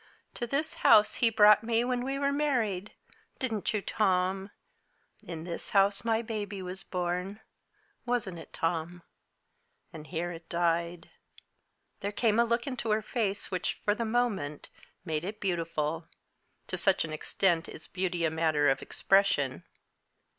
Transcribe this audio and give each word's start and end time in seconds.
To 0.33 0.47
this 0.47 0.73
house 0.81 1.17
he 1.17 1.29
brought 1.29 1.61
me 1.63 1.83
when 1.85 2.03
we 2.03 2.17
were 2.17 2.31
married 2.31 2.91
didn't 3.37 3.71
you, 3.71 3.83
Tom? 3.83 4.49
In 5.27 5.43
this 5.43 5.69
house 5.77 6.03
my 6.03 6.23
baby 6.23 6.59
was 6.63 6.81
born 6.81 7.39
wasn't 8.03 8.39
it, 8.39 8.51
Tom? 8.51 9.03
And 9.93 10.07
here 10.07 10.31
it 10.31 10.49
died." 10.49 11.11
There 11.99 12.11
came 12.11 12.39
a 12.39 12.43
look 12.45 12.65
into 12.65 12.89
her 12.89 13.03
face 13.03 13.51
which, 13.51 13.75
for 13.85 13.93
the 13.93 14.03
moment, 14.03 14.69
made 15.05 15.23
it 15.23 15.39
beautiful; 15.39 16.07
to 16.65 16.79
such 16.79 17.05
an 17.05 17.13
extent 17.13 17.69
is 17.69 17.85
beauty 17.85 18.25
a 18.25 18.31
matter 18.31 18.69
of 18.69 18.81
expression. 18.81 19.65